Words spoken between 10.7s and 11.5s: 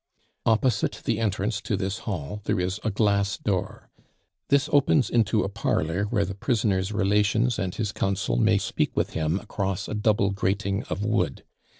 of wood.